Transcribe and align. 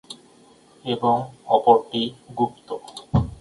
এবং 0.85 1.15
অপরটি 1.47 2.01
গুপ্ত। 2.37 2.69